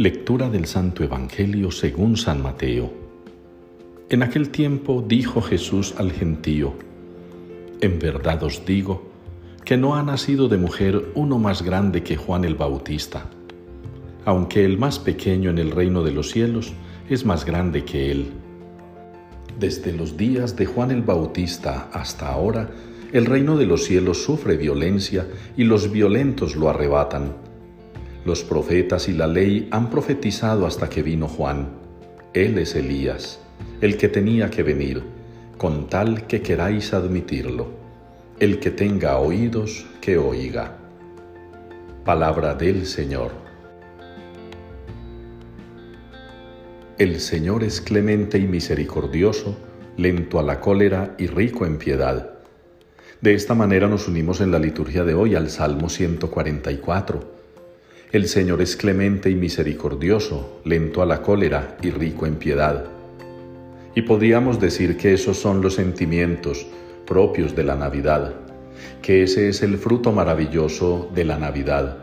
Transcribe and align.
Lectura 0.00 0.48
del 0.48 0.64
Santo 0.64 1.04
Evangelio 1.04 1.70
según 1.70 2.16
San 2.16 2.42
Mateo. 2.42 2.90
En 4.08 4.22
aquel 4.22 4.48
tiempo 4.48 5.04
dijo 5.06 5.42
Jesús 5.42 5.94
al 5.98 6.10
gentío, 6.10 6.72
En 7.82 7.98
verdad 7.98 8.42
os 8.42 8.64
digo 8.64 9.10
que 9.62 9.76
no 9.76 9.96
ha 9.96 10.02
nacido 10.02 10.48
de 10.48 10.56
mujer 10.56 11.12
uno 11.14 11.38
más 11.38 11.60
grande 11.60 12.02
que 12.02 12.16
Juan 12.16 12.46
el 12.46 12.54
Bautista, 12.54 13.26
aunque 14.24 14.64
el 14.64 14.78
más 14.78 14.98
pequeño 14.98 15.50
en 15.50 15.58
el 15.58 15.70
reino 15.70 16.02
de 16.02 16.12
los 16.12 16.30
cielos 16.30 16.72
es 17.10 17.26
más 17.26 17.44
grande 17.44 17.84
que 17.84 18.10
él. 18.10 18.30
Desde 19.58 19.92
los 19.92 20.16
días 20.16 20.56
de 20.56 20.64
Juan 20.64 20.92
el 20.92 21.02
Bautista 21.02 21.90
hasta 21.92 22.32
ahora, 22.32 22.70
el 23.12 23.26
reino 23.26 23.58
de 23.58 23.66
los 23.66 23.84
cielos 23.84 24.24
sufre 24.24 24.56
violencia 24.56 25.26
y 25.58 25.64
los 25.64 25.92
violentos 25.92 26.56
lo 26.56 26.70
arrebatan 26.70 27.49
los 28.24 28.44
profetas 28.44 29.08
y 29.08 29.12
la 29.12 29.26
ley 29.26 29.68
han 29.70 29.88
profetizado 29.88 30.66
hasta 30.66 30.90
que 30.90 31.02
vino 31.02 31.26
Juan. 31.26 31.70
Él 32.34 32.58
es 32.58 32.74
Elías, 32.74 33.40
el 33.80 33.96
que 33.96 34.08
tenía 34.08 34.50
que 34.50 34.62
venir, 34.62 35.02
con 35.56 35.88
tal 35.88 36.26
que 36.26 36.42
queráis 36.42 36.92
admitirlo. 36.92 37.68
El 38.38 38.58
que 38.58 38.70
tenga 38.70 39.18
oídos, 39.18 39.86
que 40.00 40.18
oiga. 40.18 40.76
Palabra 42.04 42.54
del 42.54 42.86
Señor. 42.86 43.32
El 46.98 47.20
Señor 47.20 47.64
es 47.64 47.80
clemente 47.80 48.38
y 48.38 48.46
misericordioso, 48.46 49.56
lento 49.96 50.38
a 50.38 50.42
la 50.42 50.60
cólera 50.60 51.14
y 51.18 51.26
rico 51.26 51.64
en 51.64 51.78
piedad. 51.78 52.34
De 53.22 53.34
esta 53.34 53.54
manera 53.54 53.88
nos 53.88 54.08
unimos 54.08 54.40
en 54.40 54.50
la 54.50 54.58
liturgia 54.58 55.04
de 55.04 55.14
hoy 55.14 55.34
al 55.34 55.50
Salmo 55.50 55.88
144 55.88 57.39
el 58.12 58.26
Señor 58.26 58.60
es 58.60 58.74
clemente 58.74 59.30
y 59.30 59.36
misericordioso, 59.36 60.60
lento 60.64 61.00
a 61.00 61.06
la 61.06 61.22
cólera 61.22 61.76
y 61.80 61.90
rico 61.90 62.26
en 62.26 62.36
piedad. 62.36 62.86
Y 63.94 64.02
podríamos 64.02 64.58
decir 64.58 64.96
que 64.96 65.14
esos 65.14 65.38
son 65.38 65.62
los 65.62 65.74
sentimientos 65.74 66.66
propios 67.06 67.54
de 67.54 67.62
la 67.62 67.76
Navidad, 67.76 68.34
que 69.00 69.22
ese 69.22 69.48
es 69.48 69.62
el 69.62 69.78
fruto 69.78 70.10
maravilloso 70.10 71.08
de 71.14 71.24
la 71.24 71.38
Navidad, 71.38 71.98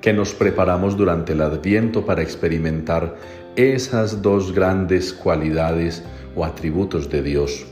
que 0.00 0.14
nos 0.14 0.32
preparamos 0.32 0.96
durante 0.96 1.32
el 1.34 1.42
Adviento 1.42 2.06
para 2.06 2.22
experimentar 2.22 3.16
esas 3.54 4.22
dos 4.22 4.52
grandes 4.52 5.12
cualidades 5.12 6.02
o 6.34 6.46
atributos 6.46 7.10
de 7.10 7.22
Dios, 7.22 7.66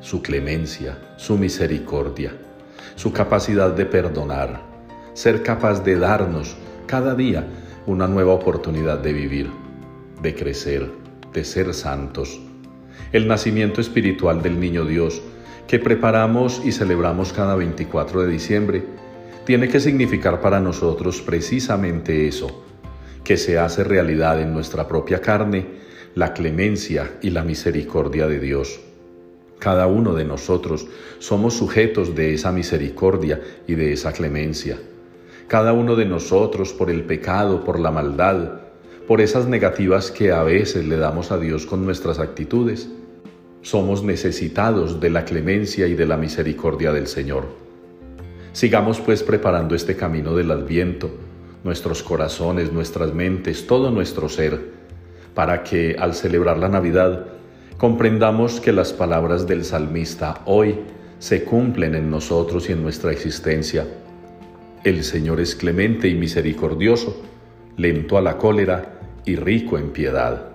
su 0.00 0.22
clemencia, 0.22 0.98
su 1.16 1.38
misericordia, 1.38 2.32
su 2.96 3.12
capacidad 3.12 3.70
de 3.70 3.86
perdonar, 3.86 4.60
ser 5.14 5.44
capaz 5.44 5.84
de 5.84 5.96
darnos 5.96 6.56
cada 6.90 7.14
día 7.14 7.46
una 7.86 8.08
nueva 8.08 8.32
oportunidad 8.32 8.98
de 8.98 9.12
vivir, 9.12 9.48
de 10.20 10.34
crecer, 10.34 10.90
de 11.32 11.44
ser 11.44 11.72
santos. 11.72 12.40
El 13.12 13.28
nacimiento 13.28 13.80
espiritual 13.80 14.42
del 14.42 14.58
Niño 14.58 14.84
Dios 14.84 15.22
que 15.68 15.78
preparamos 15.78 16.60
y 16.64 16.72
celebramos 16.72 17.32
cada 17.32 17.54
24 17.54 18.22
de 18.22 18.32
diciembre 18.32 18.82
tiene 19.44 19.68
que 19.68 19.78
significar 19.78 20.40
para 20.40 20.58
nosotros 20.58 21.22
precisamente 21.22 22.26
eso, 22.26 22.64
que 23.22 23.36
se 23.36 23.56
hace 23.56 23.84
realidad 23.84 24.40
en 24.40 24.52
nuestra 24.52 24.88
propia 24.88 25.20
carne 25.20 25.66
la 26.16 26.34
clemencia 26.34 27.08
y 27.22 27.30
la 27.30 27.44
misericordia 27.44 28.26
de 28.26 28.40
Dios. 28.40 28.80
Cada 29.60 29.86
uno 29.86 30.12
de 30.12 30.24
nosotros 30.24 30.88
somos 31.20 31.54
sujetos 31.54 32.16
de 32.16 32.34
esa 32.34 32.50
misericordia 32.50 33.40
y 33.68 33.76
de 33.76 33.92
esa 33.92 34.12
clemencia 34.12 34.76
cada 35.50 35.72
uno 35.72 35.96
de 35.96 36.04
nosotros 36.04 36.72
por 36.72 36.90
el 36.90 37.02
pecado, 37.02 37.64
por 37.64 37.80
la 37.80 37.90
maldad, 37.90 38.60
por 39.08 39.20
esas 39.20 39.48
negativas 39.48 40.12
que 40.12 40.30
a 40.30 40.44
veces 40.44 40.86
le 40.86 40.96
damos 40.96 41.32
a 41.32 41.38
Dios 41.38 41.66
con 41.66 41.84
nuestras 41.84 42.20
actitudes. 42.20 42.88
Somos 43.60 44.04
necesitados 44.04 45.00
de 45.00 45.10
la 45.10 45.24
clemencia 45.24 45.88
y 45.88 45.94
de 45.94 46.06
la 46.06 46.16
misericordia 46.16 46.92
del 46.92 47.08
Señor. 47.08 47.46
Sigamos 48.52 49.00
pues 49.00 49.24
preparando 49.24 49.74
este 49.74 49.96
camino 49.96 50.36
del 50.36 50.52
adviento, 50.52 51.10
nuestros 51.64 52.04
corazones, 52.04 52.72
nuestras 52.72 53.12
mentes, 53.12 53.66
todo 53.66 53.90
nuestro 53.90 54.28
ser, 54.28 54.70
para 55.34 55.64
que 55.64 55.96
al 55.98 56.14
celebrar 56.14 56.58
la 56.58 56.68
Navidad 56.68 57.26
comprendamos 57.76 58.60
que 58.60 58.72
las 58.72 58.92
palabras 58.92 59.48
del 59.48 59.64
salmista 59.64 60.42
hoy 60.44 60.76
se 61.18 61.42
cumplen 61.42 61.96
en 61.96 62.08
nosotros 62.08 62.68
y 62.68 62.72
en 62.72 62.84
nuestra 62.84 63.10
existencia 63.10 63.84
el 64.84 65.04
Señor 65.04 65.40
es 65.40 65.54
clemente 65.54 66.08
y 66.08 66.14
misericordioso, 66.14 67.22
lento 67.76 68.16
a 68.16 68.22
la 68.22 68.38
cólera 68.38 69.00
y 69.24 69.36
rico 69.36 69.78
en 69.78 69.90
piedad. 69.90 70.49